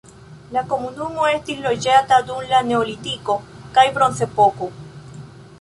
[0.53, 3.39] La komunumo estis loĝata dum la neolitiko
[3.77, 4.73] kaj bronzepoko.